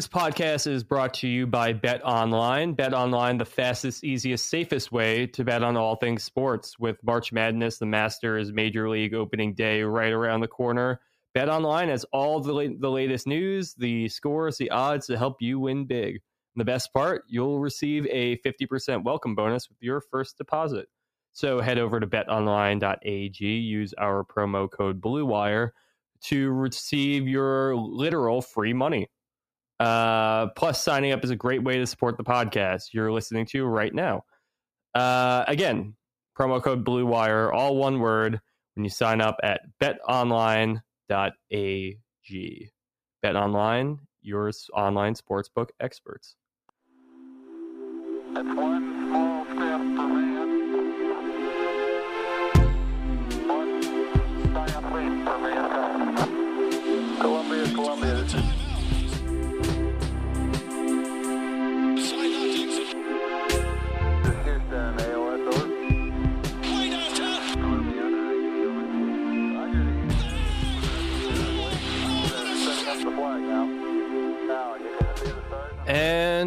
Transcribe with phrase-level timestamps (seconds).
[0.00, 2.72] This podcast is brought to you by Bet Online.
[2.72, 6.78] Bet Online, the fastest, easiest, safest way to bet on all things sports.
[6.78, 11.02] With March Madness, the Masters, Major League opening day right around the corner,
[11.34, 15.42] Bet Online has all the, la- the latest news, the scores, the odds to help
[15.42, 16.14] you win big.
[16.14, 20.88] And the best part, you'll receive a 50% welcome bonus with your first deposit.
[21.32, 25.72] So head over to betonline.ag, use our promo code BLUEWIRE
[26.22, 29.06] to receive your literal free money.
[29.80, 33.64] Uh, plus, signing up is a great way to support the podcast you're listening to
[33.64, 34.22] right now.
[34.94, 35.94] Uh, again,
[36.38, 38.38] promo code Blue Wire, all one word,
[38.74, 40.80] when you sign up at betonline.ag.
[43.22, 46.36] Bet Online, your online sportsbook experts.
[48.32, 50.10] One small step for
[57.74, 58.49] Columbia.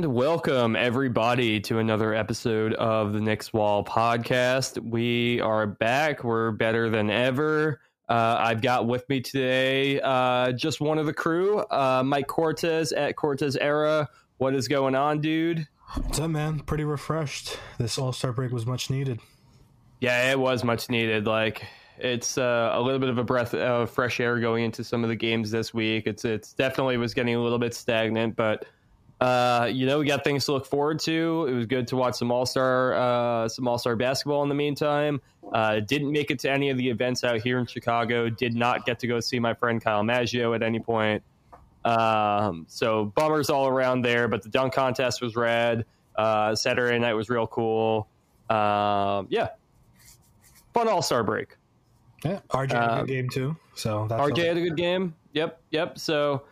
[0.04, 4.78] And welcome everybody to another episode of the Knicks Wall podcast.
[4.78, 6.26] We are back.
[6.26, 7.80] We're better than ever.
[8.10, 12.92] Uh, I've got with me today uh, just one of the crew, uh, Mike Cortez
[12.92, 14.10] at Cortez Era.
[14.40, 15.70] What is going on, dude?
[15.94, 16.60] What's up, man?
[16.60, 17.58] Pretty refreshed.
[17.78, 19.22] This All Star break was much needed.
[20.02, 21.28] Yeah, it was much needed.
[21.28, 21.66] Like
[21.98, 25.10] it's uh, a little bit of a breath of fresh air going into some of
[25.10, 26.08] the games this week.
[26.08, 28.66] It's it's definitely was getting a little bit stagnant, but
[29.22, 31.46] uh, you know we got things to look forward to.
[31.50, 34.56] It was good to watch some All Star uh, some All Star basketball in the
[34.56, 35.22] meantime.
[35.54, 38.30] Uh, didn't make it to any of the events out here in Chicago.
[38.30, 41.24] Did not get to go see my friend Kyle Maggio at any point.
[41.86, 44.28] Um, so bummers all around there.
[44.28, 45.86] But the dunk contest was rad.
[46.16, 48.08] Uh, Saturday night was real cool.
[48.50, 49.50] Um, yeah,
[50.74, 51.58] fun All Star break.
[52.24, 53.56] Yeah, RJ had a Uh, good game too.
[53.76, 55.14] So that's RJ had a good game.
[55.34, 55.98] Yep, yep.
[56.00, 56.44] So,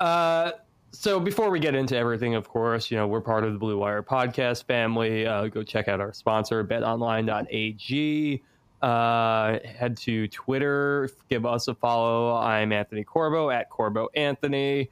[0.00, 0.50] uh,
[0.94, 3.78] so before we get into everything, of course, you know we're part of the Blue
[3.78, 5.26] Wire podcast family.
[5.26, 8.42] Uh, go check out our sponsor, BetOnline.ag.
[8.80, 12.36] Uh, head to Twitter, give us a follow.
[12.36, 14.88] I'm Anthony Corbo at Corbo Anthony.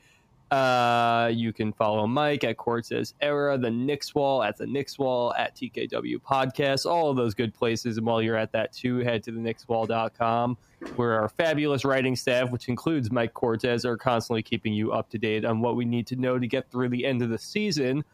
[0.53, 5.33] Uh, you can follow Mike at Cortez Era, the Knicks Wall at the Knicks Wall
[5.33, 7.97] at TKW Podcast, all of those good places.
[7.97, 10.59] And while you're at that too, head to the knickswall.com
[10.97, 15.17] where our fabulous writing staff, which includes Mike Cortez, are constantly keeping you up to
[15.17, 18.05] date on what we need to know to get through the end of the season.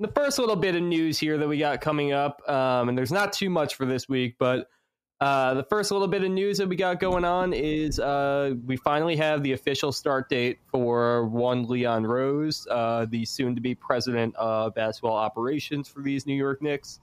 [0.00, 3.12] The first little bit of news here that we got coming up, um, and there's
[3.12, 4.68] not too much for this week, but
[5.20, 8.76] uh, the first little bit of news that we got going on is uh, we
[8.76, 13.74] finally have the official start date for one Leon Rose, uh, the soon to be
[13.74, 17.00] president of basketball operations for these New York Knicks.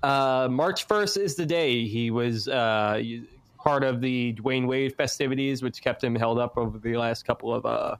[0.00, 3.02] Uh, March 1st is the day he was uh,
[3.58, 7.52] part of the Dwyane Wade festivities, which kept him held up over the last couple
[7.52, 7.96] of uh,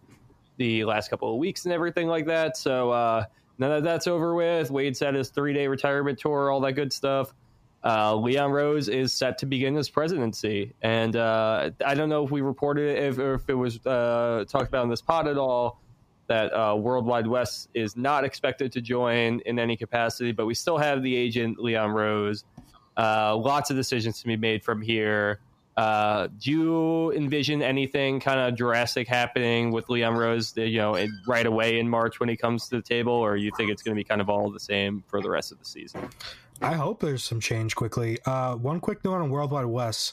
[0.58, 2.56] the last couple of weeks and everything like that.
[2.56, 3.26] So
[3.58, 6.92] now that that's over with, Wade set his three day retirement tour, all that good
[6.92, 7.34] stuff.
[7.82, 12.30] Uh, Leon Rose is set to begin his presidency, and uh, I don't know if
[12.30, 15.80] we reported it, if, if it was uh, talked about in this pod at all
[16.26, 20.54] that uh, World Wide Wes is not expected to join in any capacity, but we
[20.54, 22.44] still have the agent Leon Rose.
[22.96, 25.40] Uh, lots of decisions to be made from here.
[25.76, 31.46] Uh, do you envision anything kind of drastic happening with Leon Rose, you know, right
[31.46, 33.98] away in March when he comes to the table, or you think it's going to
[33.98, 36.10] be kind of all the same for the rest of the season?
[36.60, 38.18] I hope there's some change quickly.
[38.26, 40.12] Uh, one quick note on World Wide Wes: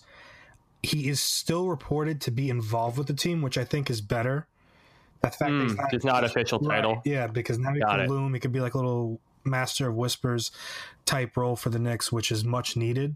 [0.83, 4.47] he is still reported to be involved with the team, which I think is better.
[5.21, 7.01] The fact that Mm, he's it's not official Right, title.
[7.03, 8.09] yeah, because now he Got can it.
[8.09, 8.33] loom.
[8.33, 10.51] He could be like a little master of whispers
[11.05, 13.15] type role for the Knicks, which is much needed.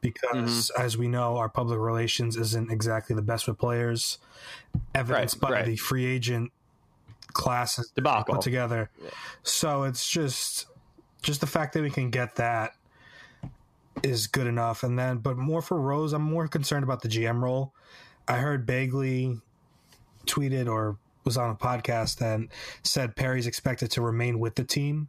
[0.00, 0.82] Because Mm-hmm.
[0.82, 4.18] as we know, our public relations isn't exactly the best with players,
[4.94, 5.64] evidenced Right, by right.
[5.66, 6.52] the free agent
[7.32, 8.34] classes Debacle.
[8.34, 8.90] put together.
[9.42, 10.66] So it's just
[11.26, 12.74] just the fact that we can get that
[14.02, 14.84] is good enough.
[14.84, 17.74] And then, but more for Rose, I'm more concerned about the GM role.
[18.28, 19.40] I heard Begley
[20.26, 22.48] tweeted or was on a podcast and
[22.84, 25.08] said Perry's expected to remain with the team,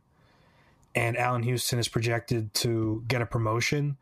[0.95, 3.97] and Allan Houston is projected to get a promotion.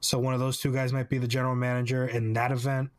[0.00, 2.90] So one of those two guys might be the general manager in that event.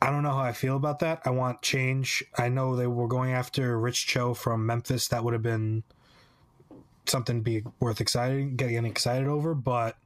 [0.00, 1.20] I don't know how I feel about that.
[1.26, 2.24] I want change.
[2.38, 5.08] I know they were going after Rich Cho from Memphis.
[5.08, 5.82] That would have been
[7.06, 9.54] something be worth excited, getting excited over.
[9.54, 9.96] But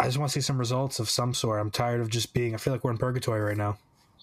[0.00, 1.60] I just want to see some results of some sort.
[1.60, 2.54] I'm tired of just being.
[2.54, 3.78] I feel like we're in purgatory right now.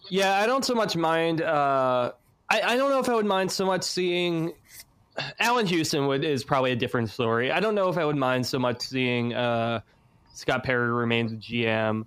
[0.09, 2.11] Yeah, I don't so much mind uh,
[2.49, 4.53] I, I don't know if I would mind so much seeing
[5.39, 7.51] Allan Houston would is probably a different story.
[7.51, 9.81] I don't know if I would mind so much seeing uh,
[10.33, 12.05] Scott Perry remains GM.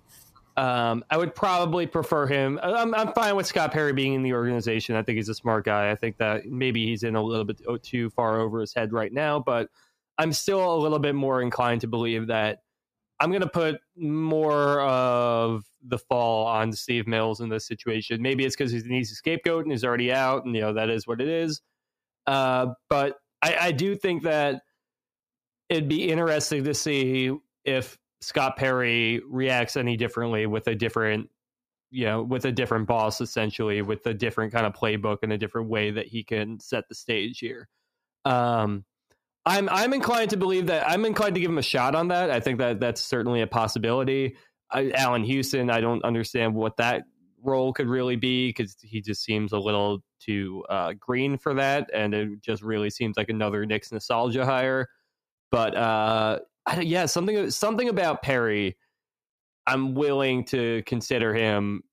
[0.59, 2.59] Um, I would probably prefer him.
[2.61, 4.93] I'm, I'm fine with Scott Perry being in the organization.
[4.97, 5.89] I think he's a smart guy.
[5.89, 9.13] I think that maybe he's in a little bit too far over his head right
[9.13, 9.69] now, but
[10.17, 12.59] I'm still a little bit more inclined to believe that
[13.21, 18.21] I'm going to put more of the fall on Steve Mills in this situation.
[18.21, 20.89] Maybe it's because he's an easy scapegoat and he's already out, and you know that
[20.89, 21.61] is what it is.
[22.27, 24.61] Uh, but I, I do think that
[25.69, 27.33] it'd be interesting to see
[27.63, 31.29] if Scott Perry reacts any differently with a different,
[31.89, 35.37] you know, with a different boss, essentially, with a different kind of playbook and a
[35.37, 37.67] different way that he can set the stage here.
[38.25, 38.85] Um,
[39.45, 42.29] I'm I'm inclined to believe that I'm inclined to give him a shot on that.
[42.29, 44.35] I think that that's certainly a possibility.
[44.71, 47.03] I, Allan Houston, I don't understand what that
[47.41, 51.89] role could really be because he just seems a little too uh, green for that,
[51.93, 54.87] and it just really seems like another Knicks nostalgia hire.
[55.51, 56.39] But uh,
[56.81, 58.77] yeah, something something about Perry,
[59.67, 61.83] I'm willing to consider him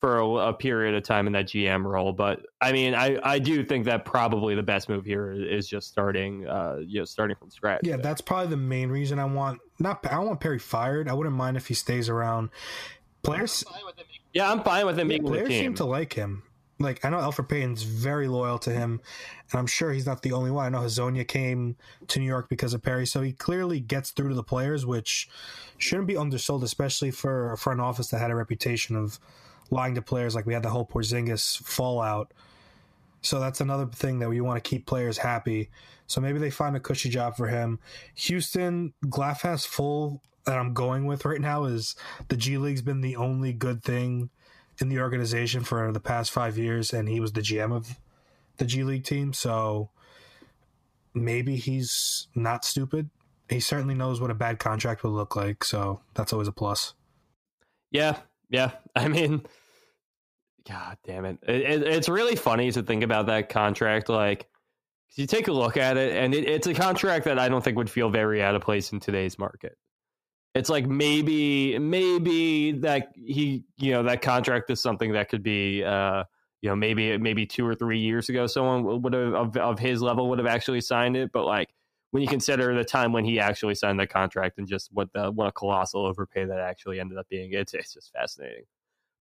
[0.00, 2.12] for a, a, period of time in that GM role.
[2.12, 5.88] But I mean, I, I do think that probably the best move here is just
[5.88, 7.80] starting, uh, you know, starting from scratch.
[7.82, 10.06] Yeah, that's probably the main reason I want not.
[10.06, 11.08] I want Perry fired.
[11.08, 12.50] I wouldn't mind if he stays around.
[13.22, 13.64] Players,
[14.32, 15.24] yeah, I'm fine with him being.
[15.24, 16.42] Players seem to like him
[16.78, 19.00] like I know Elfrid Payton's very loyal to him,
[19.50, 20.66] and I'm sure he's not the only one.
[20.66, 21.76] I know Hezonja came
[22.08, 25.28] to New York because of Perry, so he clearly gets through to the players, which
[25.78, 29.18] shouldn't be undersold, especially for a front office that had a reputation of
[29.70, 30.34] lying to players.
[30.34, 32.32] Like we had the whole Porzingis fallout.
[33.22, 35.70] So that's another thing that we want to keep players happy.
[36.06, 37.80] So maybe they find a cushy job for him.
[38.14, 41.96] Houston Glasshouse full that I'm going with right now is
[42.28, 44.30] the G League's been the only good thing
[44.80, 47.98] in the organization for the past five years, and he was the GM of
[48.58, 49.32] the G League team.
[49.32, 49.90] So
[51.14, 53.10] maybe he's not stupid.
[53.48, 55.64] He certainly knows what a bad contract would look like.
[55.64, 56.94] So that's always a plus.
[57.90, 58.18] Yeah,
[58.50, 58.72] yeah.
[58.96, 59.46] I mean,
[60.68, 61.38] God damn it.
[61.46, 64.08] it, it it's really funny to think about that contract.
[64.08, 64.48] Like,
[65.14, 67.76] you take a look at it, and it, it's a contract that I don't think
[67.76, 69.78] would feel very out of place in today's market
[70.56, 75.84] it's like maybe maybe that he you know that contract is something that could be
[75.84, 76.24] uh
[76.62, 80.00] you know maybe maybe two or three years ago someone would have of, of his
[80.00, 81.30] level would have actually signed it.
[81.32, 81.74] But like
[82.10, 85.30] when you consider the time when he actually signed the contract and just what the
[85.30, 88.64] what a colossal overpay that actually ended up being it's it's just fascinating.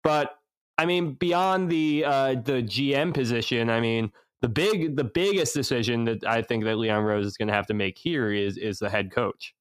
[0.03, 0.37] But
[0.77, 6.05] i mean beyond the uh the gm position i mean the big the biggest decision
[6.05, 8.79] that i think that leon rose is going to have to make here is is
[8.79, 9.55] the head coach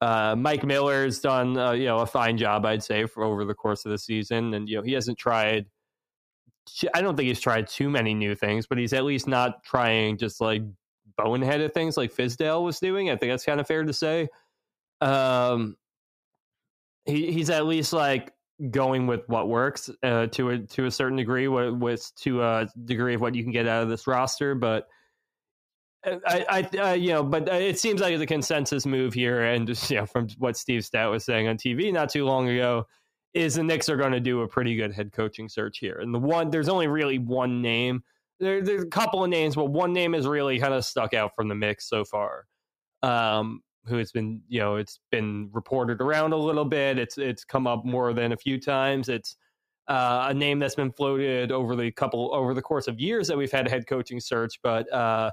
[0.00, 3.54] uh, Mike Miller's done uh, you know a fine job, I'd say, for over the
[3.54, 5.66] course of the season, and you know he hasn't tried.
[6.94, 10.18] I don't think he's tried too many new things, but he's at least not trying
[10.18, 10.62] just like
[11.18, 13.10] boneheaded things like Fizdale was doing.
[13.10, 14.28] I think that's kind of fair to say.
[15.00, 15.76] Um,
[17.04, 18.32] he he's at least like
[18.70, 22.68] going with what works uh, to a to a certain degree, with, with to a
[22.84, 24.88] degree of what you can get out of this roster, but
[26.04, 29.66] I, I uh, you know, but uh, it seems like the consensus move here, and
[29.66, 32.86] just, you know, from what Steve Stoute was saying on TV not too long ago,
[33.34, 35.98] is the Knicks are going to do a pretty good head coaching search here.
[36.00, 38.02] And the one, there's only really one name.
[38.38, 41.34] There, there's a couple of names, but one name is really kind of stuck out
[41.36, 42.46] from the mix so far.
[43.02, 46.98] Um, who has been, you know, it's been reported around a little bit.
[46.98, 49.08] It's it's come up more than a few times.
[49.08, 49.36] It's
[49.88, 53.36] uh, a name that's been floated over the couple over the course of years that
[53.36, 54.90] we've had a head coaching search, but.
[54.92, 55.30] Uh,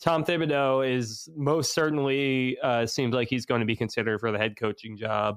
[0.00, 4.38] Tom Thibodeau is most certainly uh, seems like he's going to be considered for the
[4.38, 5.36] head coaching job.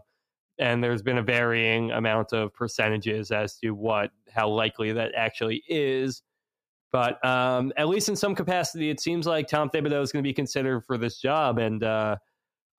[0.58, 5.64] And there's been a varying amount of percentages as to what how likely that actually
[5.70, 6.22] is.
[6.92, 10.28] But um, at least in some capacity, it seems like Tom Thibodeau is going to
[10.28, 11.60] be considered for this job.
[11.60, 12.18] And uh,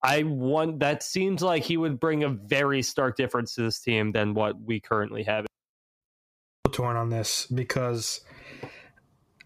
[0.03, 4.13] I want that seems like he would bring a very stark difference to this team
[4.13, 5.47] than what we currently have.
[6.73, 8.21] Torn on this because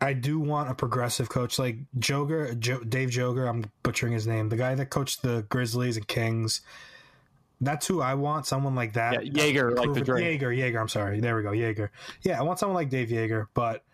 [0.00, 3.48] I do want a progressive coach like Joger, jo- Dave Joger.
[3.48, 4.48] I'm butchering his name.
[4.48, 6.60] The guy that coached the Grizzlies and Kings.
[7.60, 8.46] That's who I want.
[8.46, 9.26] Someone like that.
[9.26, 10.42] Yeah, Joerger, like the drink.
[10.42, 10.80] Joerger, Joerger.
[10.80, 11.20] I'm sorry.
[11.20, 11.50] There we go.
[11.50, 11.90] Joerger.
[12.22, 13.46] Yeah, I want someone like Dave Joerger.
[13.54, 13.84] But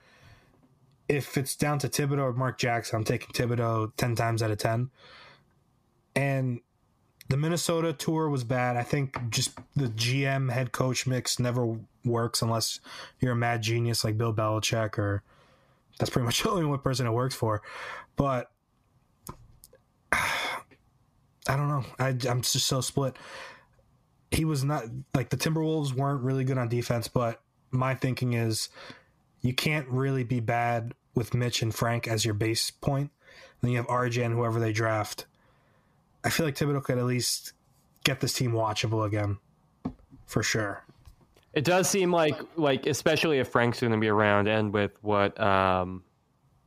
[1.08, 4.58] if it's down to Thibodeau or Mark Jackson, I'm taking Thibodeau ten times out of
[4.58, 4.90] ten.
[6.16, 6.60] And
[7.28, 8.76] the Minnesota tour was bad.
[8.76, 12.80] I think just the GM head coach mix never works unless
[13.20, 15.22] you're a mad genius like Bill Belichick or
[16.00, 17.62] that's pretty much the only one person it works for.
[18.16, 18.50] But
[20.12, 21.84] I don't know.
[21.98, 23.16] I, I'm just so split.
[24.30, 28.68] He was not like the Timberwolves weren't really good on defense, but my thinking is
[29.40, 33.10] you can't really be bad with Mitch and Frank as your base point.
[33.60, 35.26] Then you have RJ and whoever they draft.
[36.24, 37.52] I feel like Thibodeau could at least
[38.04, 39.38] get this team watchable again,
[40.26, 40.84] for sure.
[41.52, 45.40] It does seem like like especially if Frank's going to be around, and with what
[45.40, 46.04] um,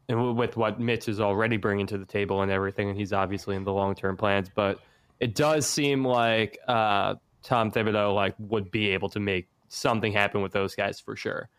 [0.09, 3.55] and with what Mitch is already bringing to the table and everything, and he's obviously
[3.55, 4.79] in the long term plans, but
[5.19, 10.41] it does seem like uh, Tom Thibodeau like would be able to make something happen
[10.41, 11.49] with those guys for sure.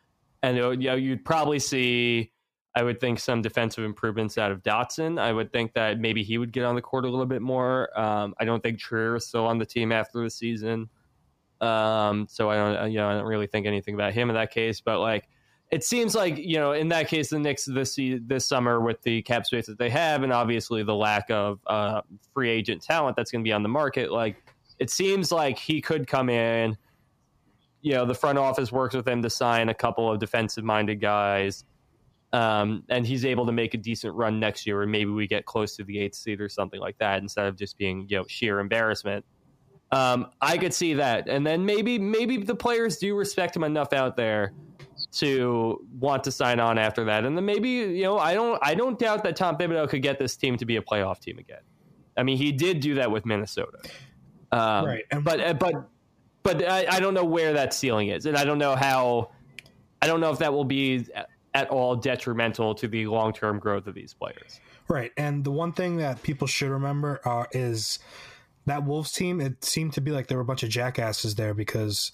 [0.43, 2.31] And it you know, you'd probably see,
[2.75, 5.19] I would think, some defensive improvements out of Dotson.
[5.19, 7.99] I would think that maybe he would get on the court a little bit more.
[7.99, 10.91] Um, I don't think Trier is still on the team after the season,
[11.65, 14.51] um, so I don't, you know, I don't really think anything about him in that
[14.51, 14.81] case.
[14.81, 15.29] But like,
[15.71, 19.23] it seems like you know, in that case, the Knicks this this summer with the
[19.23, 22.03] cap space that they have, and obviously the lack of uh,
[22.33, 24.37] free agent talent that's going to be on the market, like
[24.79, 26.77] it seems like he could come in
[27.85, 31.01] you know the front office works with him to sign a couple of defensive minded
[31.01, 31.65] guys
[32.33, 35.45] um, and he's able to make a decent run next year or maybe we get
[35.45, 38.25] close to the eighth seed or something like that instead of just being you know
[38.27, 39.25] sheer embarrassment
[39.93, 41.29] um, i could see that.
[41.29, 44.53] And then maybe maybe the players do respect him enough out there
[45.13, 47.25] to want to sign on after that.
[47.25, 50.19] And then maybe you know i don't i don't doubt that tom thibodeau could get
[50.19, 51.63] this team to be a playoff team again.
[52.17, 53.79] I mean he did do that with minnesota.
[54.53, 55.89] Um, Right, and- but but
[56.43, 59.31] but I, I don't know where that ceiling is, and I don't know how.
[60.03, 61.07] I don't know if that will be
[61.55, 64.61] at all detrimental to the long term growth of these players.
[64.87, 67.99] Right, and the one thing that people should remember uh, is
[68.67, 69.41] that Wolves team.
[69.41, 72.13] It seemed to be like there were a bunch of jackasses there because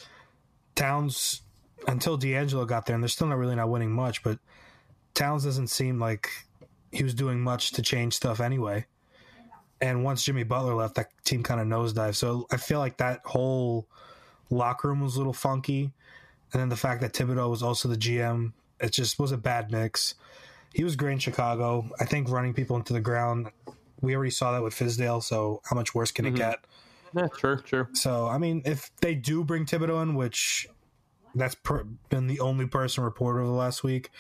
[0.75, 1.43] Towns,
[1.87, 4.23] until D'Angelo got there, and they're still not really not winning much.
[4.23, 4.39] But
[5.15, 6.29] Towns doesn't seem like
[6.93, 8.87] he was doing much to change stuff anyway.
[9.81, 12.17] And once Jimmy Butler left, that team kind of nosedived.
[12.17, 13.89] So I feel like that whole
[14.51, 15.93] locker room was a little funky,
[16.53, 19.71] and then the fact that Thibodeau was also the GM, it just was a bad
[19.71, 20.15] mix
[20.73, 21.89] he was great in Chicago.
[22.01, 23.51] I think running people into the ground.
[24.01, 25.23] We already saw that with Fizdale.
[25.23, 26.65] So how much worse can it get?
[27.15, 27.89] Yeah, sure, sure.
[27.93, 30.69] So I mean, if they do bring Thibodeau in, which
[31.35, 34.11] that's per- been the only person reported over the last week,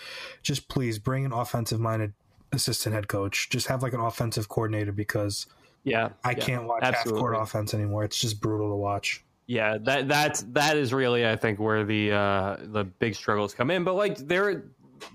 [0.42, 2.12] just please bring an offensive-minded
[2.52, 3.49] assistant head coach.
[3.50, 5.46] Just have like an offensive coordinator because
[5.84, 7.20] Yeah, I yeah, can't watch absolutely.
[7.20, 8.04] half-court offense anymore.
[8.04, 9.25] It's just brutal to watch.
[9.46, 13.70] Yeah, that that's that is really I think where the uh, the big struggles come
[13.70, 13.82] in.
[13.82, 14.64] But like there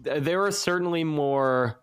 [0.01, 1.79] there are certainly more.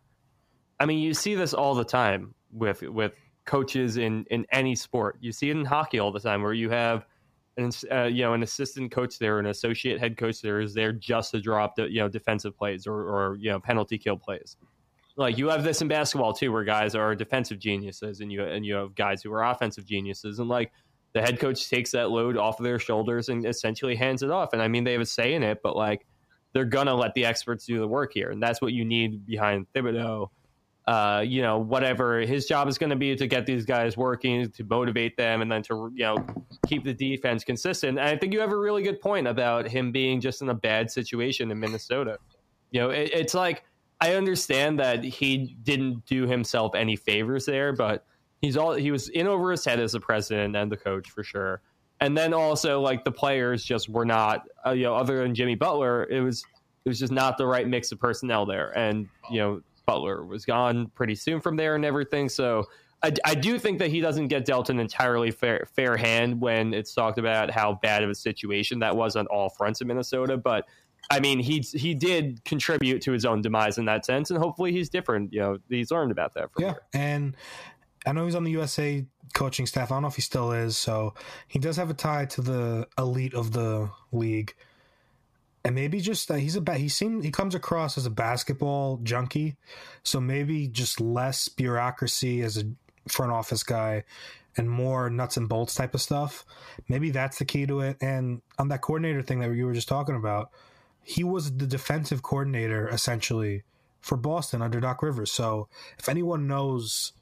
[0.79, 3.13] I mean, you see this all the time with with
[3.45, 5.19] coaches in in any sport.
[5.21, 7.07] You see it in hockey all the time, where you have
[7.57, 10.93] an uh, you know an assistant coach there, an associate head coach there is there
[10.93, 14.57] just to drop the you know defensive plays or or you know penalty kill plays.
[15.17, 18.65] Like you have this in basketball too, where guys are defensive geniuses, and you and
[18.65, 20.73] you have guys who are offensive geniuses, and like
[21.13, 24.55] the head coach takes that load off of their shoulders and essentially hands it off.
[24.55, 26.07] And I mean, they have a say in it, but like
[26.55, 29.67] they're gonna let the experts do the work here, and that's what you need behind
[29.75, 30.29] Thibodeau.
[30.87, 34.51] Uh, you know, whatever his job is going to be to get these guys working,
[34.51, 36.17] to motivate them, and then to you know
[36.67, 37.99] keep the defense consistent.
[37.99, 40.55] And I think you have a really good point about him being just in a
[40.55, 42.19] bad situation in Minnesota.
[42.73, 43.65] You know, it, it's like
[44.01, 48.05] I understand that he didn't do himself any favors there, but
[48.41, 51.23] he's all he was in over his head as the president and the coach for
[51.23, 51.63] sure.
[52.01, 55.55] And then also like the players just were not, uh, you know, other than Jimmy
[55.55, 56.45] Butler, it was
[56.85, 58.77] it was just not the right mix of personnel there.
[58.77, 62.29] And you know, Butler was gone pretty soon from there and everything.
[62.29, 62.67] So
[63.03, 66.73] I, I do think that he doesn't get dealt an entirely fair fair hand when
[66.73, 70.37] it's talked about how bad of a situation that was on all fronts in Minnesota.
[70.37, 70.67] But
[71.11, 74.71] I mean, he he did contribute to his own demise in that sense, and hopefully
[74.73, 75.33] he's different.
[75.33, 76.53] You know, he's learned about that.
[76.53, 76.83] From Yeah, here.
[76.95, 77.37] and
[78.07, 79.91] I know he's on the USA coaching staff.
[79.91, 80.77] I don't know if he still is.
[80.79, 81.15] So
[81.49, 84.55] he does have a tie to the elite of the league,
[85.65, 88.99] and maybe just uh, he's a ba- he seems he comes across as a basketball
[89.03, 89.57] junkie.
[90.03, 92.65] So maybe just less bureaucracy as a
[93.09, 94.05] front office guy.
[94.55, 96.45] And more nuts and bolts type of stuff.
[96.87, 97.97] Maybe that's the key to it.
[98.03, 100.51] And on that coordinator thing that you were just talking about,
[101.03, 103.63] he was the defensive coordinator essentially
[104.03, 105.33] for Boston under Doc Rivers.
[105.33, 107.15] So if anyone knows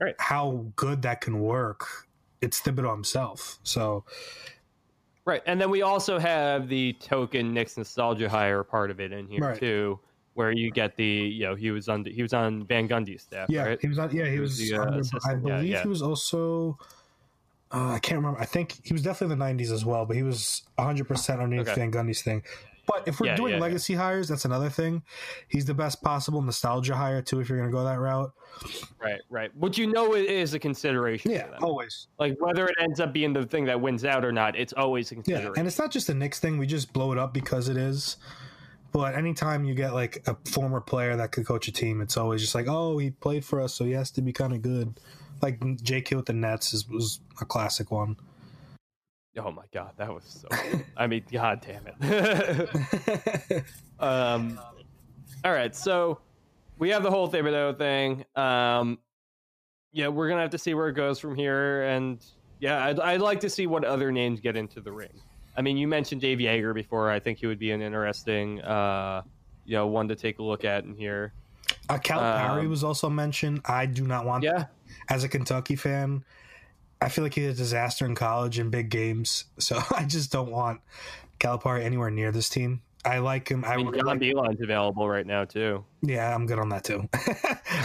[0.00, 0.14] Right.
[0.18, 2.06] how good that can work,
[2.40, 3.58] it's Thibodeau himself.
[3.62, 4.04] So
[5.30, 9.28] Right, and then we also have the token Knicks nostalgia hire part of it in
[9.28, 9.58] here Right.
[9.58, 10.00] too,
[10.34, 13.48] where you get the you know he was on he was on Van Gundy's staff,
[13.48, 13.78] yeah, right?
[13.80, 14.10] he was on.
[14.14, 14.58] Yeah, he He was.
[14.58, 15.82] was the, uh, under, I assistant, yeah, believe yeah.
[15.82, 16.78] he was also.
[17.72, 18.40] Uh, I can't remember.
[18.40, 21.40] I think he was definitely in the '90s as well, but he was 100 percent
[21.40, 21.80] underneath Okay.
[21.80, 22.42] Van Gundy's thing.
[22.92, 23.62] But if we're Yeah, doing yeah, yeah.
[23.62, 25.02] legacy hires, that's another thing.
[25.48, 27.40] He's the best possible nostalgia hire too.
[27.40, 28.32] If you're going to go that route,
[29.00, 29.54] Right, right.
[29.56, 31.30] Which you know it is a consideration.
[31.30, 32.08] yeah, always.
[32.18, 35.10] like whether it ends up being the thing that wins out or not, it's always
[35.12, 35.54] a Yeah, consideration.
[35.56, 36.58] and it's not just the Knicks thing.
[36.58, 38.16] We just blow it up because it is.
[38.92, 42.40] But anytime you get like a former player that could coach a team, it's always
[42.40, 44.98] just like, oh, he played for us, so he has to be kind of good.
[45.40, 46.16] Like J.K.
[46.16, 48.16] with the Nets is, was a classic one.
[49.38, 50.48] Oh my god, that was so.
[50.96, 53.64] I mean, god damn it.
[54.00, 54.58] um,
[55.44, 56.20] all right, so
[56.78, 58.24] we have the whole Thibodeau thing.
[58.34, 58.98] Um,
[59.92, 62.24] yeah, we're gonna have to see where it goes from here, and
[62.58, 65.20] yeah, I'd, I'd like to see what other names get into the ring.
[65.56, 67.10] I mean, you mentioned Dave Joerger before.
[67.10, 69.22] I think he would be an interesting, uh,
[69.64, 71.32] you know, one to take a look at in here.
[71.88, 73.60] Uh, Calipari Um, was also mentioned.
[73.64, 74.66] I do not want Yeah,
[75.08, 76.24] as a Kentucky fan,
[77.00, 79.44] I feel like he's a disaster in college and big games.
[79.58, 80.80] So I just don't want
[81.38, 82.82] Calipari anywhere near this team.
[83.04, 83.64] I like him.
[83.64, 85.84] I, I mean, John like, Beilein's available right now too.
[86.02, 87.08] yeah, I'm good on that too.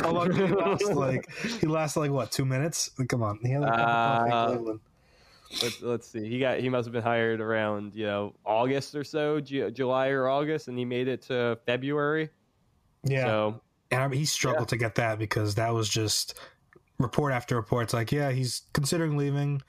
[0.03, 2.91] Although he lost like he lasted like what two minutes?
[2.99, 4.73] Like, come on, he had like a cup of Uh.
[5.61, 6.27] Let's, let's see.
[6.27, 10.09] He got he must have been hired around you know August or so, Ju- July
[10.09, 12.29] or August, and he made it to February.
[13.03, 16.37] Yeah, So and I mean, he struggled to get that because that was just
[16.97, 17.83] report after report.
[17.83, 19.61] It's like, yeah, he's considering leaving.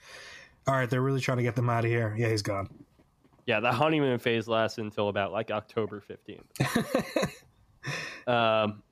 [0.67, 2.13] All right, they're really trying to get them out of here.
[2.17, 2.69] Yeah, he's gone.
[3.45, 6.45] yeah, the honeymoon phase lasts until about like October fifteenth.
[8.27, 8.83] um,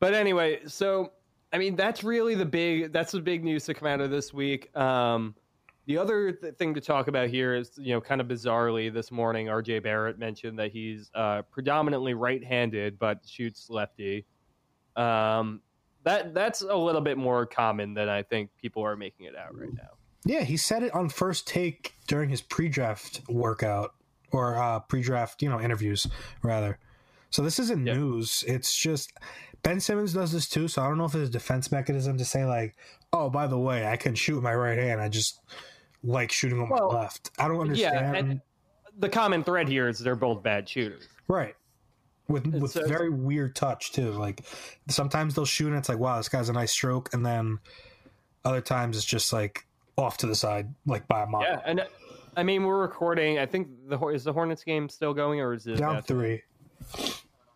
[0.00, 1.12] but anyway, so
[1.52, 4.32] I mean that's really the big that's the big news to come out of this
[4.32, 4.74] week.
[4.76, 5.34] Um,
[5.86, 9.10] the other th- thing to talk about here is you know kind of bizarrely this
[9.10, 14.24] morning, RJ Barrett mentioned that he's uh, predominantly right-handed but shoots lefty.
[14.96, 15.60] Um,
[16.04, 19.56] that that's a little bit more common than I think people are making it out
[19.58, 19.90] right now.
[20.24, 23.94] Yeah, he said it on first take during his pre-draft workout
[24.32, 26.06] or uh, pre-draft, you know, interviews
[26.42, 26.78] rather.
[27.30, 27.94] So this isn't Yeah.
[27.94, 28.44] news.
[28.46, 29.12] It's just
[29.62, 30.68] Ben Simmons does this too.
[30.68, 32.76] So I don't know if it's a defense mechanism to say like,
[33.12, 35.00] oh, by the way, I can shoot with my right hand.
[35.00, 35.40] I just
[36.02, 37.30] like shooting with Well, my left.
[37.38, 37.94] I don't understand.
[37.94, 38.40] Yeah, and
[38.98, 41.06] the common thread here is they're both bad shooters.
[41.28, 41.54] right.
[42.28, 44.12] With with so- very weird touch too.
[44.12, 44.44] Like
[44.88, 47.58] sometimes they'll shoot and it's like, wow, this guy's a nice stroke, and then
[48.44, 49.66] other times it's just like
[49.96, 51.42] off to the side, like by a mile.
[51.42, 51.84] Yeah, and uh,
[52.36, 53.38] I mean we're recording.
[53.38, 56.42] I think the is the Hornets game still going or is it Down three.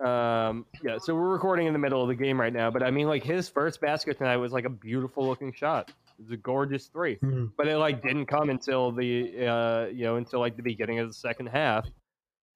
[0.01, 2.71] Um, yeah, so we're recording in the middle of the game right now.
[2.71, 5.93] But I mean, like his first basket tonight was like a beautiful looking shot.
[6.19, 7.53] It's a gorgeous three, Mhm.
[7.57, 11.09] but it like didn't come until the uh you know until like the beginning of
[11.09, 11.87] the second half,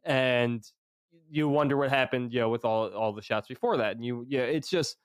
[0.04, 0.68] and
[1.30, 3.96] you wonder what happened you know with all all the shots before that.
[3.96, 4.96] And you yeah, it's just.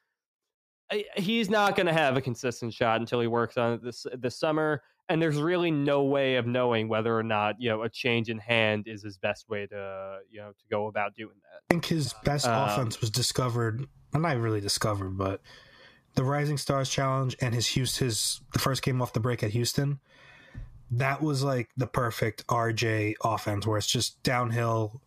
[1.15, 4.37] He's not going to have a consistent shot until he works on it this this
[4.37, 8.27] summer, and there's really no way of knowing whether or not you know a change
[8.29, 11.59] in hand is his best way to you know to go about doing that.
[11.59, 13.87] I think his best Um, offense was discovered.
[14.11, 15.39] Well, not really discovered, but
[16.15, 19.51] the Rising Stars Challenge and his Houston, his the first game off the break at
[19.51, 20.01] Houston.
[20.91, 25.01] That was like the perfect RJ offense, where it's just downhill,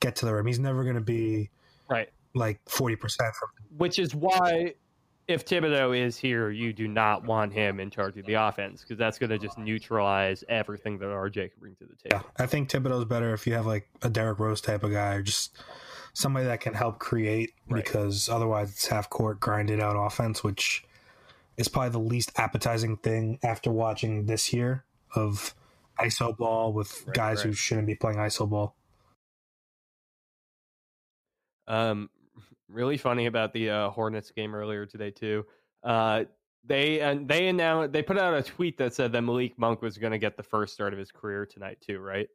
[0.00, 0.46] get to the rim.
[0.46, 1.50] He's never going to be
[1.88, 2.08] Right.
[2.34, 3.50] like forty percent from.
[3.76, 4.74] Which is why,
[5.26, 8.98] if Thibodeau is here, you do not want him in charge of the offense because
[8.98, 12.30] that's going to just neutralize everything that RJ can bring to the Yeah, table.
[12.38, 15.22] I think Thibodeau's better if you have like a Derrick Rose type of guy, or
[15.22, 15.56] just
[16.14, 17.52] somebody that can help create.
[17.68, 17.84] Right.
[17.84, 20.84] Because otherwise, it's half court grinded out offense, which
[21.56, 24.84] is probably the least appetizing thing after watching this year
[25.14, 25.54] of
[25.98, 28.76] ISO ball with Right, guys who shouldn't be playing ISO ball.
[31.68, 32.10] Um,
[32.68, 35.44] really funny about the uh, Hornets game earlier today too.
[35.84, 36.24] Uh,
[36.64, 39.96] they and they announced they put out a tweet that said that Malik Monk was
[39.96, 42.00] going to get the first start of his career tonight too.
[42.00, 42.28] Right?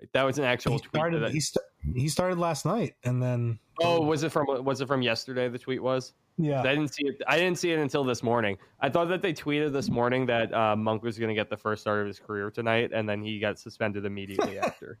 [0.00, 0.90] Like, that was an actual He tweet.
[0.94, 1.22] started.
[1.22, 1.64] that- He, st-
[1.96, 5.48] he started last night, and then oh, was it from was it from yesterday?
[5.48, 6.14] The tweet was.
[6.36, 7.20] yeah, I didn't see it.
[7.26, 8.56] I didn't see it until this morning.
[8.80, 11.56] I thought that they tweeted this morning that uh, Monk was going to get the
[11.56, 14.98] first start of his career tonight, and then he got suspended immediately after.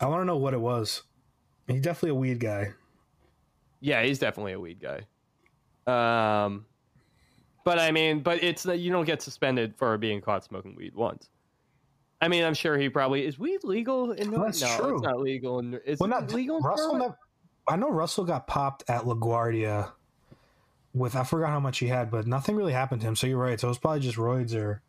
[0.00, 1.02] I want to know what it was.
[1.68, 2.72] He's definitely a weed guy.
[3.80, 5.06] Yeah, he's definitely a weed guy.
[5.86, 6.66] Um,
[7.64, 10.94] but I mean, but it's that you don't get suspended for being caught smoking weed
[10.94, 11.28] once.
[12.20, 14.94] I mean, I'm sure he probably is weed legal in Well, that's no, true.
[14.96, 15.58] it's not legal.
[15.58, 16.96] In, is Well, not legal Russell.
[16.96, 17.18] Never,
[17.68, 19.92] I know Russell got popped at LaGuardia
[20.94, 23.16] with I forgot how much he had, but nothing really happened to him.
[23.16, 23.60] So you're right.
[23.60, 24.80] So it was probably just roids or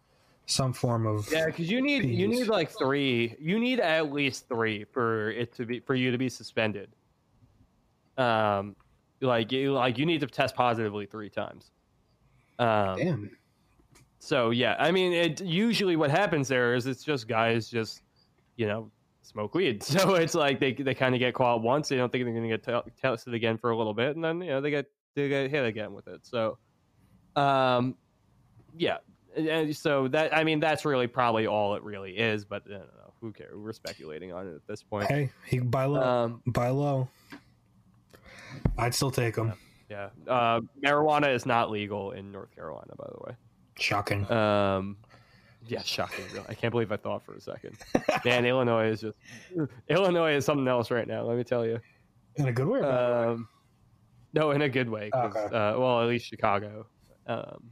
[0.48, 3.36] some form of Yeah, because you need you need like three.
[3.40, 6.90] You need at least three for it to be for you to be suspended.
[8.18, 8.76] Um,
[9.22, 11.72] like you like you need to test positively three times.
[12.60, 13.38] Um, damn.
[14.20, 18.02] so yeah, I mean, it usually what happens there is it's just guys just
[18.56, 18.90] you know
[19.22, 19.84] smoke weed.
[19.98, 21.90] So it's like they they kind of get caught once.
[21.90, 24.24] They don't think they're going to get te- tested again for a little bit, and
[24.24, 26.26] then you know they get they get hit again with it.
[26.26, 26.58] So,
[27.36, 27.96] um,
[28.78, 28.98] yeah,
[29.38, 32.46] and so that I mean that's really probably all it really is.
[32.46, 33.14] But I don't know.
[33.22, 33.54] Who cares?
[33.56, 35.10] We're speculating on it at this point.
[35.10, 36.02] Hey, he buy low.
[36.02, 37.08] Um, buy low.
[38.78, 39.54] I'd still take him.
[39.90, 40.10] yeah.
[40.28, 43.36] Uh, marijuana is not legal in North Carolina, by the way.
[43.80, 44.30] Shocking.
[44.32, 44.98] Um,
[45.68, 46.26] yeah, shocking.
[46.34, 46.46] really.
[46.48, 47.78] I can't believe I thought for a second.
[48.24, 49.18] Man, Illinois is just
[49.90, 51.24] Illinois is something else right now.
[51.24, 51.80] Let me tell you.
[52.36, 52.80] In a good way.
[52.80, 52.86] or?
[53.30, 53.48] Um,
[54.34, 55.10] no, in a good way.
[55.14, 55.46] Okay.
[55.46, 56.86] uh, well, at least Chicago.
[57.26, 57.72] Um,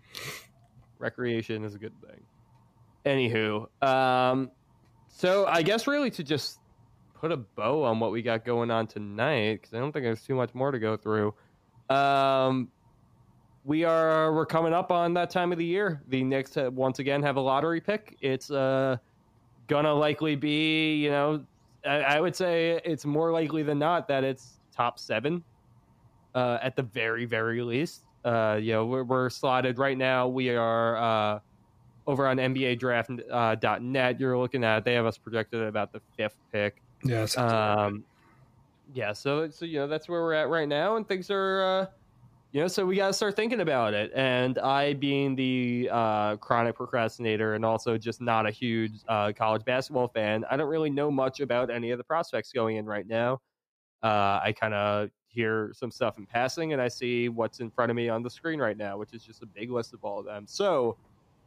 [0.99, 2.21] recreation is a good thing.
[3.05, 4.49] Anywho, um,
[5.07, 6.59] so I guess really to just
[7.13, 10.23] put a bow on what we got going on tonight, because I don't think there's
[10.23, 11.33] too much more to go through.
[11.89, 12.69] Um,
[13.63, 16.01] we are we're coming up on that time of the year.
[16.07, 18.15] The Knicks uh, once again have a lottery pick.
[18.21, 18.97] It's uh
[19.67, 21.43] gonna likely be you know
[21.83, 25.43] I, I would say it's more likely than not that it's top seven
[26.35, 28.04] uh, at the very very least.
[28.25, 30.27] Uh, you know we're, we're slotted right now.
[30.27, 31.39] We are uh,
[32.07, 34.19] over on NBA Draft uh, dot net.
[34.19, 36.81] You're looking at they have us projected at about the fifth pick.
[37.03, 37.27] yeah.
[37.37, 37.37] right.
[37.37, 38.03] Um,
[38.93, 41.85] yeah, so so you know that's where we're at right now, and things are, uh,
[42.51, 44.11] you know, so we got to start thinking about it.
[44.15, 49.65] And I, being the uh, chronic procrastinator, and also just not a huge uh, college
[49.65, 53.07] basketball fan, I don't really know much about any of the prospects going in right
[53.07, 53.41] now.
[54.03, 57.91] Uh, I kind of hear some stuff in passing, and I see what's in front
[57.91, 60.19] of me on the screen right now, which is just a big list of all
[60.19, 60.45] of them.
[60.47, 60.97] So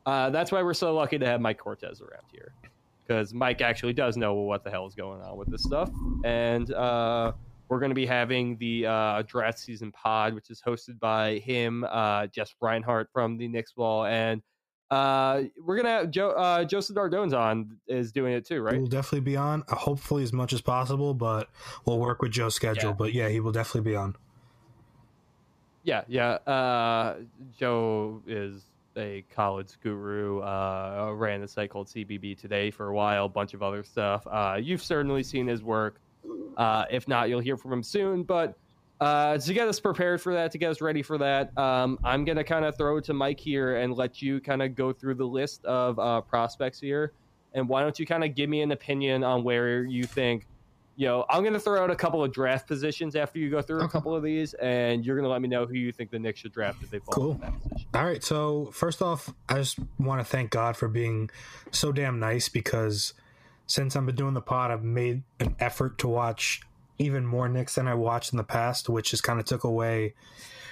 [0.07, 2.53] uh, that's why we're so lucky to have Mike Cortez around here
[3.09, 5.91] because Mike actually does know what the hell is going on with this stuff.
[6.25, 7.33] And uh,
[7.69, 11.85] we're going to be having the uh, draft season pod, which is hosted by him,
[11.89, 14.43] uh, Jess Reinhardt from the Knicks Wall, and
[14.91, 18.77] uh, we're gonna have Joe uh, Joseph Dardone's on is doing it too, right?
[18.79, 19.63] We'll definitely be on.
[19.69, 21.49] uh, Hopefully, as much as possible, but
[21.85, 22.91] we'll work with Joe's schedule.
[22.91, 22.97] Yeah.
[22.97, 24.17] But yeah, he will definitely be on.
[25.85, 26.33] Yeah, yeah.
[26.47, 27.17] Uh,
[27.59, 28.63] Joe is
[28.97, 30.41] a college guru.
[30.41, 34.27] Uh, ran a site called CBB Today for a while, a bunch of other stuff.
[34.27, 36.01] Uh, you've certainly seen his work.
[36.57, 38.23] Uh, if not, you'll hear from him soon.
[38.23, 38.59] But
[39.01, 42.25] uh, to get us prepared for that, to get us ready for that, um, I'm
[42.25, 44.93] going to kind of throw it to Mike here and let you kind of go
[44.93, 47.13] through the list of uh, prospects here.
[47.55, 50.47] And why don't you kind of give me an opinion on where you think
[50.97, 53.63] you know, I'm going to throw out a couple of draft positions after you go
[53.63, 56.11] through a couple of these, and you're going to let me know who you think
[56.11, 57.31] the Knicks should draft if they fall Cool.
[57.35, 57.89] in that position.
[57.95, 58.25] All right.
[58.25, 61.31] So first off, I just want to thank God for being
[61.71, 63.15] so damn nice because
[63.69, 66.63] since I've been doing the pod, I've made an effort to watch
[66.99, 70.15] even more Knicks than I watched in the past, which just kind of took away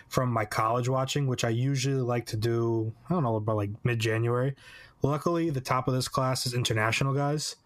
[0.09, 2.93] from my college watching, which I usually like to do.
[3.09, 4.55] I don't know about like mid January.
[5.03, 7.57] Luckily, the top of this class is international guys.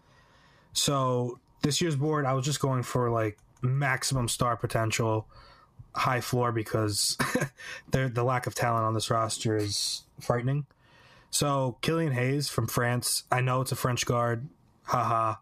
[0.73, 5.27] So this year's board, I was just going for like maximum star potential,
[5.95, 7.17] high floor because
[7.91, 10.65] the the lack of talent on this roster is frightening.
[11.29, 14.47] So Killian Hayes from France, I know it's a French guard.
[14.83, 15.35] Haha.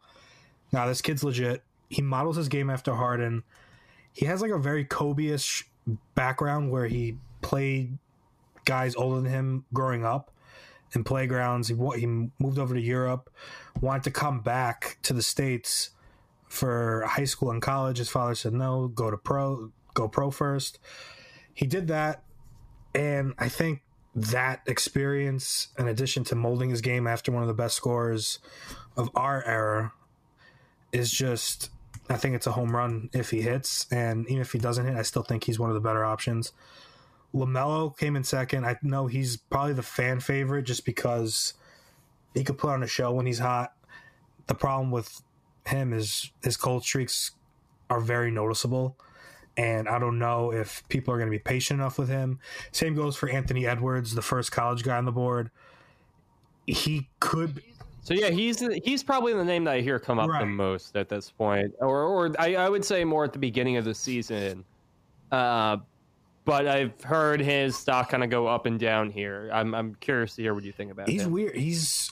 [0.71, 1.63] Now this kid's legit.
[1.89, 3.43] He models his game after Harden.
[4.13, 5.67] He has like a very Kobe-ish
[6.15, 7.97] background where he played
[8.65, 10.31] guys older than him growing up
[10.93, 11.67] in playgrounds.
[11.67, 13.29] He, he moved over to Europe,
[13.81, 15.91] wanted to come back to the States
[16.47, 17.97] for high school and college.
[17.97, 20.79] His father said no, go to pro, go pro first.
[21.53, 22.23] He did that,
[22.93, 23.81] and I think
[24.15, 28.39] that experience, in addition to molding his game after one of the best scorers
[28.95, 29.93] of our era,
[30.91, 31.71] is just.
[32.09, 34.95] I think it's a home run if he hits, and even if he doesn't hit,
[34.95, 36.51] I still think he's one of the better options.
[37.33, 38.65] Lamelo came in second.
[38.65, 41.53] I know he's probably the fan favorite just because
[42.33, 43.73] he could put on a show when he's hot.
[44.47, 45.21] The problem with
[45.67, 47.31] him is his cold streaks
[47.91, 48.97] are very noticeable,
[49.55, 52.39] and I don't know if people are going to be patient enough with him.
[52.71, 55.51] Same goes for Anthony Edwards, the first college guy on the board.
[56.65, 57.61] He could
[58.09, 61.09] So yeah, he's he's probably the name that I hear come up the most at
[61.09, 64.65] this point, or or I, I would say more at the beginning of the season.
[65.31, 65.77] Uh,
[66.43, 69.51] but I've heard his stock kind of go up and down here.
[69.53, 71.11] I'm I'm curious to hear what you think about it.
[71.11, 71.31] he's him.
[71.31, 71.55] weird.
[71.55, 72.11] He's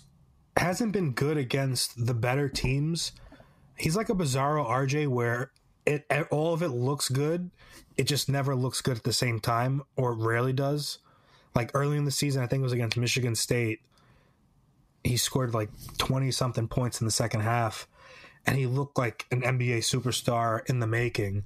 [0.56, 3.14] hasn't been good against the better teams.
[3.76, 5.52] He's like a bizarro RJ where
[5.88, 7.50] it all of it looks good,
[7.98, 11.00] it just never looks good at the same time, or rarely does.
[11.56, 13.80] Like early in the season, I think it was against Michigan State.
[15.04, 17.88] He scored like twenty something points in the second half,
[18.46, 21.44] and he looked like an NBA superstar in the making.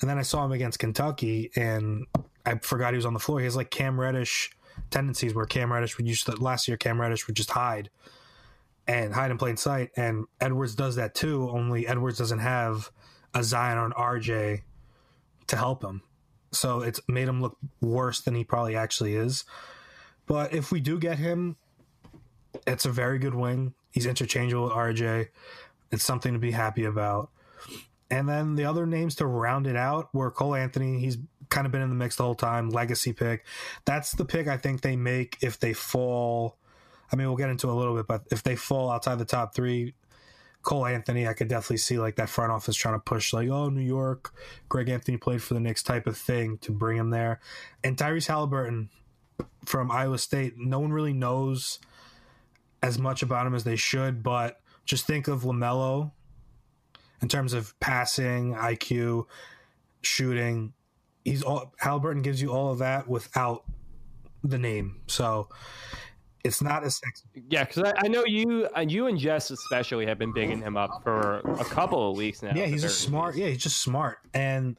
[0.00, 2.06] And then I saw him against Kentucky, and
[2.44, 3.38] I forgot he was on the floor.
[3.38, 4.50] He has like Cam Reddish
[4.90, 6.76] tendencies where Cam Reddish would use last year.
[6.76, 7.90] Cam Reddish would just hide
[8.86, 11.48] and hide in plain sight, and Edwards does that too.
[11.50, 12.90] Only Edwards doesn't have
[13.34, 14.62] a Zion or an RJ
[15.46, 16.02] to help him,
[16.50, 19.44] so it's made him look worse than he probably actually is.
[20.26, 21.56] But if we do get him,
[22.66, 23.74] it's a very good wing.
[23.90, 25.28] He's interchangeable with RJ.
[25.90, 27.30] It's something to be happy about.
[28.10, 30.98] And then the other names to round it out were Cole Anthony.
[30.98, 32.70] He's kind of been in the mix the whole time.
[32.70, 33.44] Legacy pick.
[33.84, 36.56] That's the pick I think they make if they fall.
[37.10, 39.54] I mean, we'll get into a little bit, but if they fall outside the top
[39.54, 39.94] three,
[40.62, 43.68] Cole Anthony, I could definitely see like that front office trying to push like, oh,
[43.68, 44.32] New York,
[44.68, 47.40] Greg Anthony played for the Knicks type of thing to bring him there.
[47.82, 48.90] And Tyrese Halliburton
[49.64, 51.78] from Iowa State, no one really knows
[52.82, 56.10] as much about him as they should, but just think of LaMelo
[57.20, 59.26] in terms of passing, IQ,
[60.02, 60.72] shooting.
[61.24, 63.64] He's all Halliburton gives you all of that without
[64.42, 65.00] the name.
[65.06, 65.48] So
[66.44, 67.44] it's not as sexy.
[67.48, 70.76] Yeah, because I, I, know you and you and Jess especially have been bigging him
[70.76, 72.52] up for a couple of weeks now.
[72.54, 73.36] Yeah, he's just smart.
[73.36, 74.76] Yeah, he's just smart, and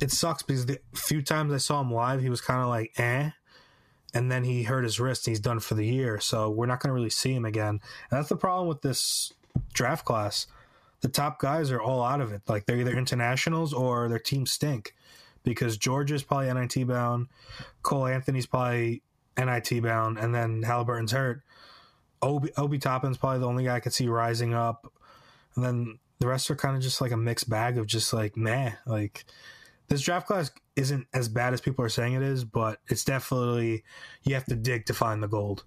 [0.00, 2.92] it sucks because the few times I saw him live, he was kind of like
[2.98, 3.30] eh,
[4.14, 5.26] and then he hurt his wrist.
[5.26, 7.80] and he's done for the year, so we're not going to really see him again.
[8.10, 9.32] And that's the problem with this
[9.72, 10.46] draft class.
[11.00, 12.42] The top guys are all out of it.
[12.46, 14.94] Like they're either internationals or their teams stink.
[15.44, 17.26] Because Georgia's probably NIT bound,
[17.82, 19.02] Cole Anthony's probably
[19.36, 21.42] NIT bound, and then Halliburton's hurt.
[22.20, 24.92] Obi, Obi Toppin's probably the only guy I could see rising up,
[25.56, 28.36] and then the rest are kind of just like a mixed bag of just like
[28.36, 28.74] meh.
[28.86, 29.24] Like
[29.88, 33.84] this draft class isn't as bad as people are saying it is, but it's definitely
[34.22, 35.64] you have to dig to find the gold.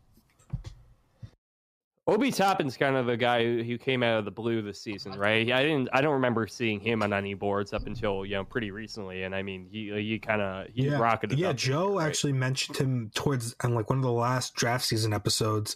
[2.07, 5.51] Obi Toppin's kind of the guy who came out of the blue this season, right?
[5.51, 8.69] I didn't, I don't remember seeing him on any boards up until you know pretty
[8.69, 10.99] recently, and I mean, he he kind of he yeah.
[10.99, 11.39] rocketed.
[11.39, 12.05] Yeah, Joe right?
[12.05, 15.75] actually mentioned him towards on like one of the last draft season episodes.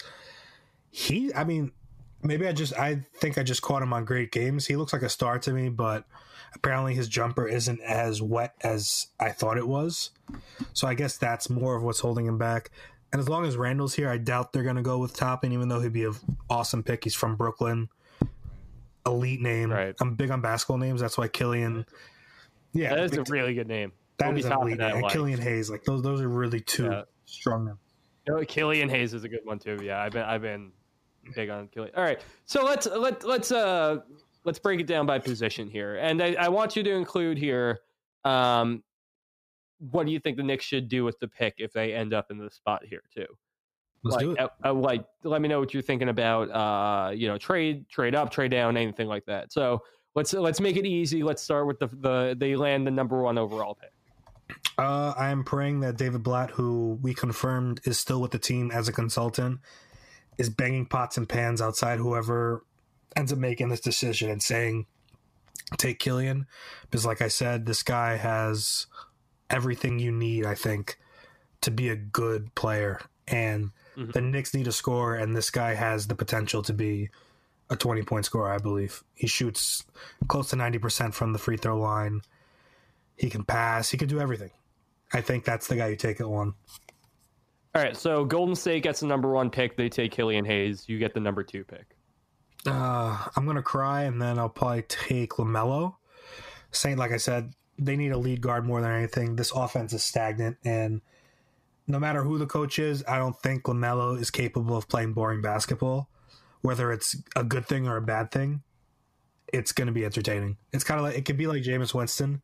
[0.91, 1.71] He, I mean,
[2.23, 4.67] maybe I just I think I just caught him on great games.
[4.67, 6.05] He looks like a star to me, but
[6.55, 10.12] apparently his jumper isn't as wet as I thought it was.
[10.73, 12.71] So I guess that's more of what's holding him back.
[13.12, 15.67] And as long as Randle's here, I doubt they're going to go with Toppin, even
[15.67, 16.13] though he'd be an
[16.49, 17.03] awesome pick.
[17.03, 17.89] He's from Brooklyn.
[19.05, 19.71] Elite name.
[19.71, 19.95] Right.
[19.99, 21.01] I'm big on basketball names.
[21.01, 21.88] That's why Killian.
[22.73, 22.93] Yeah.
[22.93, 23.93] That is a really good name.
[24.19, 25.03] That is an elite name.
[25.10, 25.69] Killian Hayes.
[25.69, 27.03] Like those those are really two yeah.
[27.25, 27.79] strong names.
[28.27, 29.79] You know, Killian Hayes is a good one too.
[29.82, 30.71] Yeah, I've been I've been
[31.36, 31.93] big on Killian.
[31.95, 32.19] All right.
[32.45, 33.97] So let's let let's uh
[34.43, 35.95] let's break it down by position here.
[35.97, 37.79] And I, I want you to include here
[38.25, 38.84] um
[39.91, 42.32] what do you think the Knicks should do with the pick if they end up
[42.32, 43.25] in the spot here too?
[44.03, 44.39] Let's like, do it.
[44.39, 46.49] Uh, uh, like, let me know what you're thinking about.
[46.51, 49.51] Uh, you know, trade, trade up, trade down, anything like that.
[49.51, 49.82] So
[50.15, 51.23] let's let's make it easy.
[51.23, 53.91] Let's start with the the they land the number one overall pick.
[54.77, 58.71] Uh, I am praying that David Blatt, who we confirmed is still with the team
[58.71, 59.60] as a consultant,
[60.39, 62.63] is banging pots and pans outside whoever
[63.15, 64.88] ends up making this decision and saying,
[65.78, 66.47] "Take Killian,"
[66.82, 68.88] because, like I said, this guy has
[69.49, 70.97] everything you need, I think,
[71.62, 73.02] to be a good player.
[73.28, 74.12] And mm-hmm.
[74.12, 77.10] the Knicks need a score, and this guy has the potential to be
[77.69, 79.04] a 20 point scorer, I believe.
[79.13, 79.86] He shoots
[80.28, 82.21] close to 90% from the free throw line.
[83.17, 84.52] He can pass, he can do everything.
[85.13, 86.54] I think that's the guy you take at one.
[87.75, 89.77] All right, so Golden State gets the number one pick.
[89.77, 90.89] They take Killian Hayes.
[90.89, 91.95] You get the number two pick.
[92.65, 95.95] Uh, I'm gonna cry, and then I'll probably take Lamelo.
[96.71, 99.36] Saint, like I said, they need a lead guard more than anything.
[99.36, 101.01] This offense is stagnant, and
[101.88, 105.41] no matter who the coach is, I don't think Lamelo is capable of playing boring
[105.41, 106.10] basketball.
[106.62, 108.63] Whether it's a good thing or a bad thing,
[109.53, 110.58] it's going to be entertaining.
[110.73, 112.41] It's kind of like it could be like Jameis Winston,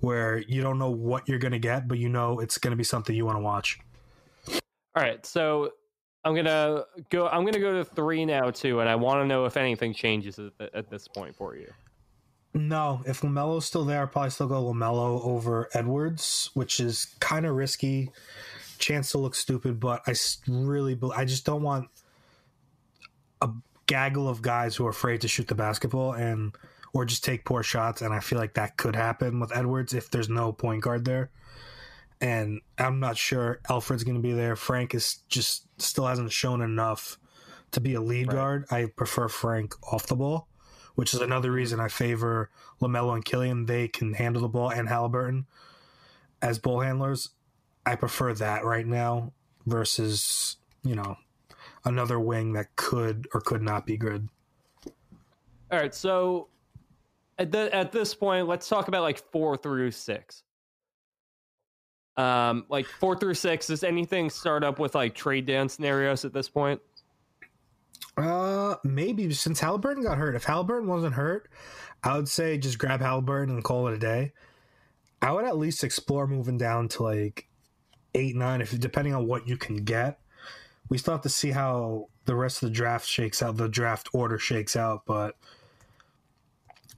[0.00, 2.76] where you don't know what you're going to get, but you know it's going to
[2.76, 3.78] be something you want to watch.
[4.96, 5.72] All right, so
[6.24, 7.28] I'm gonna go.
[7.28, 10.38] I'm gonna go to three now too, and I want to know if anything changes
[10.38, 11.70] at, at this point for you.
[12.54, 17.44] No, if Lamelo's still there, I'll probably still go Lamelo over Edwards, which is kind
[17.44, 18.12] of risky.
[18.78, 20.14] Chance to look stupid, but I
[20.46, 21.88] really, I just don't want
[23.42, 23.50] a
[23.86, 26.54] gaggle of guys who are afraid to shoot the basketball and
[26.92, 28.02] or just take poor shots.
[28.02, 31.30] And I feel like that could happen with Edwards if there's no point guard there.
[32.24, 34.56] And I'm not sure Elfrid's going to be there.
[34.56, 37.18] Frank is just still hasn't shown enough
[37.72, 38.34] to be a lead right.
[38.34, 38.64] guard.
[38.70, 40.48] I prefer Frank off the ball
[40.94, 43.66] which is another reason I favor Lamelo and Killian.
[43.66, 45.46] They can handle the ball and Halliburton
[46.40, 47.30] as ball handlers.
[47.84, 49.32] I prefer that right now
[49.66, 51.16] versus you know
[51.84, 54.28] another wing that could or could not be good.
[55.70, 56.48] All right, so
[57.38, 60.43] at the, at this point, let's talk about like four through six.
[62.16, 66.32] Um, like four through six, does anything start up with like trade down scenarios at
[66.32, 66.80] this point?
[68.16, 70.36] Uh, maybe since Halliburton got hurt.
[70.36, 71.48] If Halliburton wasn't hurt,
[72.04, 74.32] I would say just grab Halliburton and call it a day.
[75.20, 77.48] I would at least explore moving down to like
[78.14, 80.20] eight, nine, if depending on what you can get.
[80.88, 84.08] we still have to see how the rest of the draft shakes out, the draft
[84.12, 85.02] order shakes out.
[85.06, 85.36] But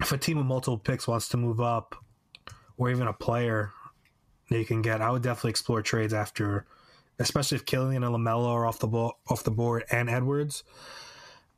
[0.00, 1.96] if a team with multiple picks wants to move up,
[2.76, 3.72] or even a player
[4.48, 6.66] that you can get, I would definitely explore trades after,
[7.18, 10.64] especially if Killian and Lamelo are off the ball, off the board, and Edwards.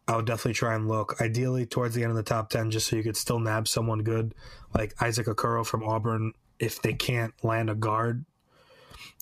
[0.06, 2.86] I would definitely try and look, ideally towards the end of the top ten, just
[2.86, 4.34] so you could still nab someone good,
[4.74, 6.32] like Isaac Okoro from Auburn.
[6.58, 8.24] If they can't land a guard,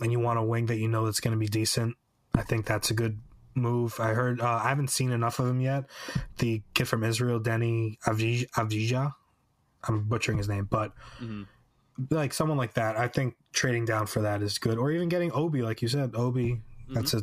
[0.00, 1.96] and you want a wing that you know that's going to be decent,
[2.34, 3.20] I think that's a good
[3.54, 3.98] move.
[3.98, 5.84] I heard uh, I haven't seen enough of him yet.
[6.38, 9.12] The kid from Israel, Deni Avdija,
[9.84, 11.46] I'm butchering his name, but Mhm.
[12.10, 14.78] Like someone like that, I think trading down for that is good.
[14.78, 16.60] Or even getting Obi, like you said, Obi.
[16.88, 17.22] That's a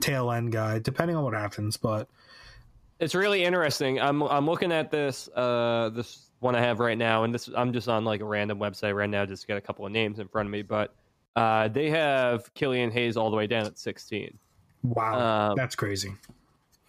[0.00, 1.76] tail end guy, depending on what happens.
[1.76, 2.08] But
[3.00, 4.00] It's really interesting.
[4.00, 7.72] I'm I'm looking at this uh this one I have right now, and this I'm
[7.72, 10.18] just on like a random website right now just to get a couple of names
[10.18, 10.94] in front of me, but
[11.36, 14.38] uh, they have Killian Hayes all the way down at 16.
[14.84, 16.14] wow, Um, that's crazy.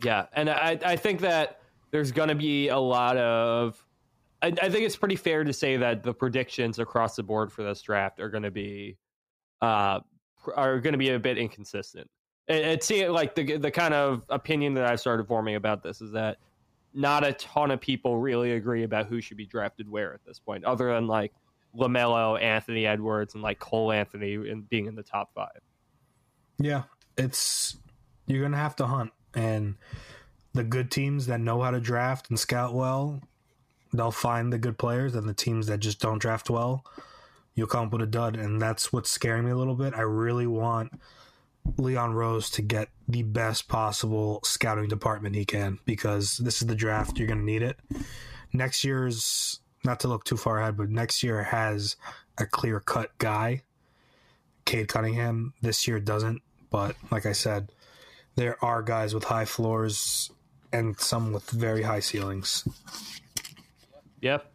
[0.04, 3.84] Yeah, and I I think that there's going to be a lot of.
[4.42, 7.64] I, I think it's pretty fair to say that the predictions across the board for
[7.64, 8.98] this draft are going to be,
[9.62, 10.00] uh,
[10.56, 12.10] are going to be a bit inconsistent.
[12.48, 16.02] It, it seems like the the kind of opinion that I've started forming about this
[16.02, 16.38] is that
[16.94, 20.40] not a ton of people really agree about who should be drafted where at this
[20.40, 21.34] point, other than like
[21.76, 25.60] Lamelo, Anthony Edwards, and like Cole Anthony in, being in the top five.
[26.58, 26.84] Yeah,
[27.18, 27.78] it's
[28.28, 29.76] you're gonna have to hunt, and
[30.54, 33.22] the good teams that know how to draft and scout well,
[33.94, 36.86] they'll find the good players, and the teams that just don't draft well,
[37.54, 39.94] you'll come up with a dud, and that's what's scaring me a little bit.
[39.94, 41.00] I really want
[41.78, 46.76] Leon Rose to get the best possible scouting department he can because this is the
[46.76, 47.18] draft.
[47.18, 47.80] You're gonna need it.
[48.54, 51.96] Next year's not to look too far ahead, but next year has
[52.38, 53.62] a clear cut guy.
[54.66, 57.72] Cade Cunningham this year doesn't, but like I said,
[58.36, 60.32] there are guys with high floors
[60.74, 62.68] and some with very high ceilings.
[64.26, 64.52] Yep.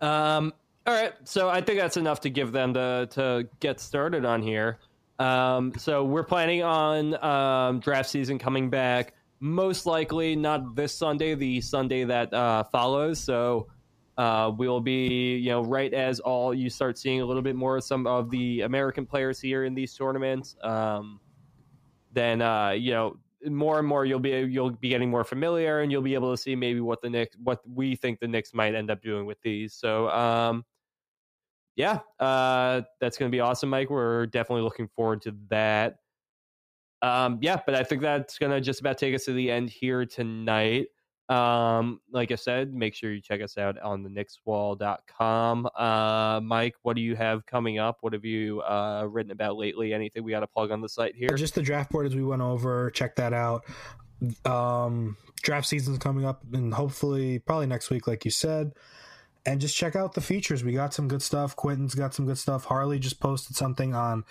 [0.00, 0.52] Um,
[0.84, 1.12] all right.
[1.22, 4.80] So I think that's enough to give them to to get started on here.
[5.20, 11.36] Um, so we're planning on um, draft season coming back most likely not this Sunday,
[11.36, 13.20] the Sunday that uh, follows.
[13.20, 13.68] So
[14.18, 17.76] uh, we'll be, you know, right as all you start seeing a little bit more
[17.76, 20.56] of some of the American players here in these tournaments.
[20.62, 21.20] Um,
[22.12, 25.92] then uh, you know more and more you'll be you'll be getting more familiar and
[25.92, 28.74] you'll be able to see maybe what the Knicks what we think the Knicks might
[28.74, 29.74] end up doing with these.
[29.74, 30.64] So um
[31.76, 33.90] yeah, uh that's gonna be awesome, Mike.
[33.90, 35.96] We're definitely looking forward to that.
[37.02, 40.06] Um yeah, but I think that's gonna just about take us to the end here
[40.06, 40.86] tonight.
[41.28, 45.68] Um, like I said, make sure you check us out on the Knickswall.com.
[45.74, 47.98] Uh Mike, what do you have coming up?
[48.00, 49.92] What have you uh written about lately?
[49.92, 51.30] Anything we gotta plug on the site here?
[51.30, 52.90] Just the draft board as we went over.
[52.90, 53.64] Check that out.
[54.44, 58.72] Um, draft season's coming up, and hopefully, probably next week, like you said.
[59.44, 60.64] And just check out the features.
[60.64, 61.54] We got some good stuff.
[61.54, 62.64] Quentin's got some good stuff.
[62.64, 64.24] Harley just posted something on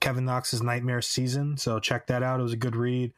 [0.00, 2.40] Kevin Knox's Nightmare season, so check that out.
[2.40, 3.12] It was a good read.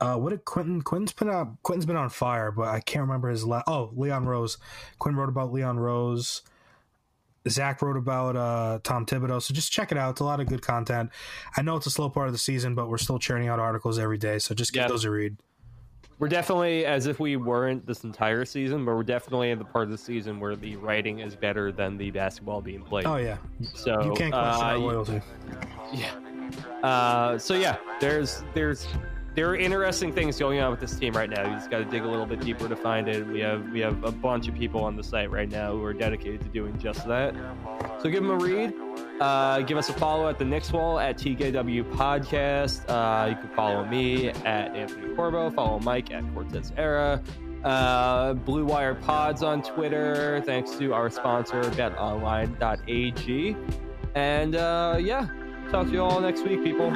[0.00, 0.82] Uh, what did Quentin?
[0.82, 1.62] Quentin's been out.
[1.62, 3.64] Quentin's been on fire, but I can't remember his last.
[3.66, 4.58] Oh, Leon Rose.
[4.98, 6.42] Quentin wrote about Leon Rose.
[7.48, 9.40] Zach wrote about uh, Tom Thibodeau.
[9.40, 10.10] So just check it out.
[10.10, 11.10] It's a lot of good content.
[11.56, 13.98] I know it's a slow part of the season, but we're still churning out articles
[14.00, 14.38] every day.
[14.40, 14.88] So just give Yeah.
[14.88, 15.36] those a read.
[16.18, 19.84] We're definitely, as if we weren't this entire season, but we're definitely in the part
[19.84, 23.04] of the season where the writing is better than the basketball being played.
[23.06, 23.36] Oh yeah,
[23.74, 25.20] so you can't question uh, our loyalty.
[26.82, 28.86] Uh, so yeah, there's there's
[29.36, 31.46] there are interesting things going on with this team right now.
[31.46, 33.24] You just got to dig a little bit deeper to find it.
[33.26, 35.92] We have we have a bunch of people on the site right now who are
[35.92, 37.34] dedicated to doing just that.
[38.02, 38.72] So give them a read.
[39.20, 42.88] Uh, give us a follow at the Knicks Wall at TKW Podcast.
[42.88, 45.50] Uh, you can follow me at Anthony Corbo.
[45.50, 47.22] Follow Mike at Cortez Era.
[47.62, 50.40] Uh, Blue Wire Pods on Twitter.
[50.46, 53.56] Thanks to our sponsor BetOnline.ag.
[54.14, 55.28] And uh, yeah,
[55.70, 56.90] talk to you all next week, people.